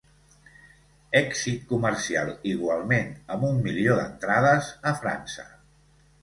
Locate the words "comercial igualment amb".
1.71-3.47